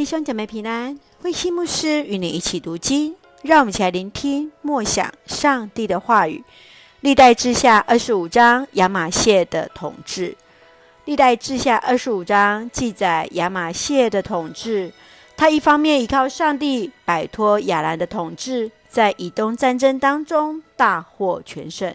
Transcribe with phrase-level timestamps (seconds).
[0.00, 6.42] 弟兄姐妹平安，慧馨牧师与你一起读经，让我们一起来聆听默想上帝的话语。
[7.00, 10.34] 历代志下二十五章亚玛谢的统治。
[11.04, 14.90] 历代志下二十五章记载亚玛谢的统治，
[15.36, 21.94] 他一方面依靠上帝摆脱亚兰的统治，在以东战争当中大获全胜，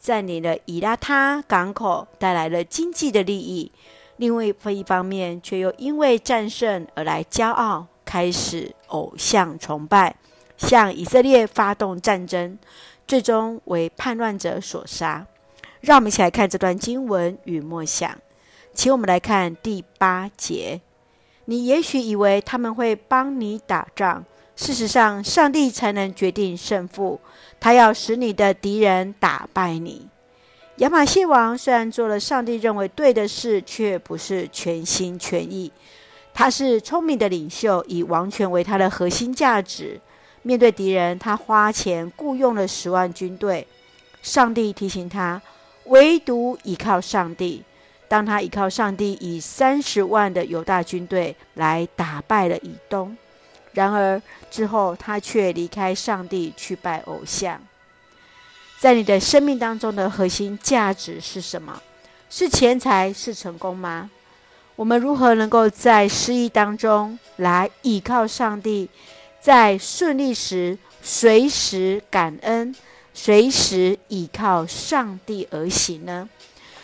[0.00, 3.70] 占领了以拉他港口，带来了经济的利益。
[4.16, 10.14] 另外一方面，却又因为战胜而来骄傲，开始偶像崇拜，
[10.56, 12.58] 向以色列发动战争，
[13.06, 15.26] 最终为叛乱者所杀。
[15.80, 18.16] 让我们一起来看这段经文与默想。
[18.72, 20.80] 请我们来看第八节。
[21.44, 24.24] 你也许以为他们会帮你打仗，
[24.56, 27.20] 事实上，上帝才能决定胜负。
[27.60, 30.08] 他要使你的敌人打败你。
[30.78, 35.70] 亚玛谢王虽然做了上帝认为对的事，却不是全心全意。
[36.32, 40.00] 他是聪明的领袖，以王权为他的核心价值。
[40.42, 43.64] 面对敌人，他花钱雇佣了十万军队。
[44.20, 45.40] 上帝提醒他，
[45.84, 47.62] 唯独依靠上帝。
[48.08, 53.16] 当他依靠上帝，以三十万的犹大军队来打败了以东。
[53.72, 57.60] 然而之后，他却离开上帝去拜偶像。
[58.84, 61.80] 在你的生命当中的核心价值是什么？
[62.28, 64.10] 是钱财，是成功吗？
[64.76, 68.90] 我们如何能够在失意当中来倚靠上帝，
[69.40, 72.74] 在顺利时随时感恩，
[73.14, 76.28] 随时倚靠上帝而行呢？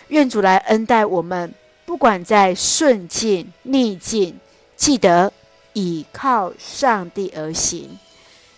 [0.09, 1.53] 愿主来恩待我们，
[1.85, 4.41] 不管在顺境逆境，
[4.75, 5.31] 记得
[5.75, 7.99] 倚靠上帝而行。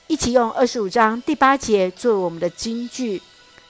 [0.07, 3.21] 一起用二十五章第八节作为我们的金句。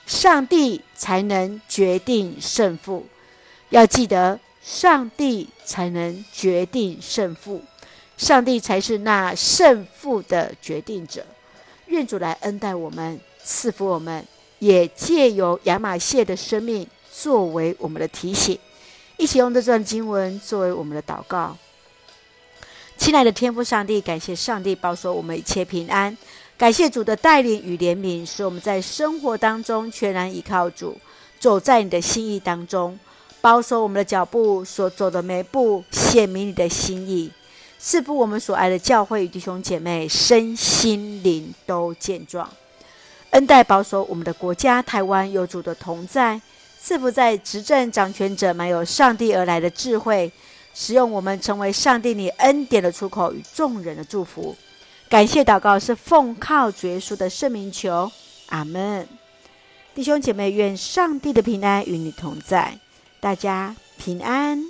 [0.07, 3.07] 上帝才能决定胜负，
[3.71, 7.63] 要记得，上帝才能决定胜负，
[8.17, 11.25] 上帝才是那胜负的决定者。
[11.87, 14.27] 愿主来恩待我们，赐福我们，
[14.59, 18.59] 也借由亚玛谢的生命作为我们的提醒，
[19.17, 21.57] 一起用这段经文作为我们的祷告。
[22.97, 26.17] 亲爱的天父上帝，感谢上帝保守我们一切平安。
[26.63, 30.97] 感谢主的带领与怜悯，使我们在生活当中全然依靠主，
[31.41, 32.97] 走在你的心意当中，
[33.41, 37.33] 保守我们的脚步所走的每步，显明你的心意，
[37.81, 42.49] 赐福我们所爱的教会与弟兄姐妹身心灵都健壮，
[43.31, 46.41] 恩待保守我们的国家台湾有主的同在，
[46.81, 50.31] 赐福在执政掌权者满有上帝而来的智慧，
[50.73, 54.55] 使用我们成为上帝你恩典的出口与众人的祝福。
[55.13, 58.11] 感谢祷告是奉靠主耶稣的圣名求，
[58.47, 59.07] 阿门。
[59.95, 62.79] 弟兄姐妹，愿上帝的平安与你同在，
[63.21, 64.65] 大家平安。